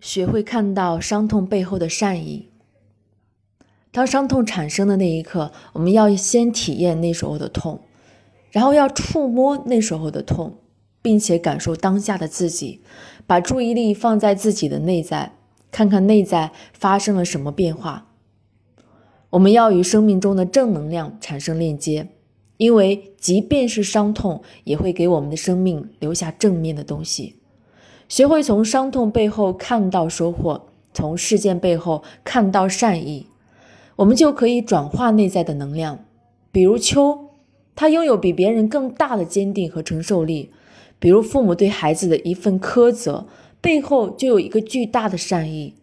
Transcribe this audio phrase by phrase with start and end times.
[0.00, 2.48] 学会看到伤痛背后的善意。
[3.92, 7.80] 当伤痛产生的那一刻，我们要先体验那时候的痛，
[8.50, 10.58] 然后要触摸那时候的痛，
[11.02, 12.80] 并且感受当下的自己，
[13.26, 15.32] 把注意力放在自己的内在，
[15.72, 18.06] 看看内在发生了什么变化。
[19.30, 22.08] 我们要与生命中的正能量产生链接，
[22.58, 27.39] 因为即便是伤痛，也会给我们的生命留下正面的东西。
[28.10, 33.28] 学会从伤痛背后看到收获，从事件背后看到善意，
[33.94, 36.04] 我们就可以转化内在的能量。
[36.50, 37.30] 比如秋，
[37.76, 40.50] 他拥有比别人更大的坚定和承受力；
[40.98, 43.28] 比如父母对孩子的一份苛责，
[43.60, 45.76] 背后就有一个巨大的善意，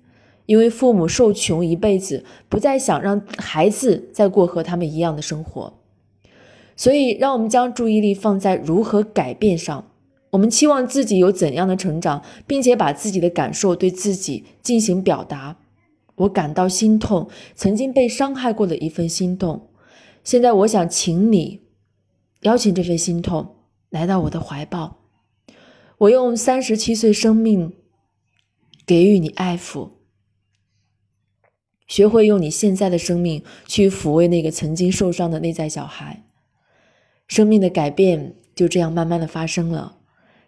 [0.48, 5.72] 因为父母受穷一辈子，不再想让孩子再过和他们一样的生活。
[6.76, 9.86] 所以，让我们将注意力放在如何改变上。
[10.32, 15.58] 我们期望自己有怎样的成长，并且把自己的感受对自己进行表达。
[16.16, 19.70] 我感到心痛，曾经被伤害过的一份心痛。
[20.24, 21.62] 现在，我想请你
[22.42, 23.56] 邀请这份心痛
[23.90, 24.98] 来到我的怀抱。
[26.00, 27.74] 我用三十七岁生命
[28.86, 29.92] 给予你爱抚，
[31.88, 36.26] 学会用你现在的生命去抚慰那个曾经受伤的内在小孩。
[37.28, 39.97] 生命的改变就这样慢慢的发生了。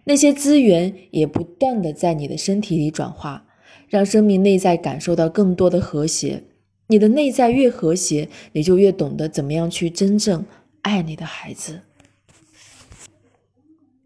[0.05, 3.45] 那些资源也不断的在你的身体里转化，
[3.87, 6.43] 让生命内在感受到更多的和谐。
[6.87, 10.45] 你的内在越和谐，你就越懂得怎么样去真正
[10.81, 11.81] 爱你的孩子。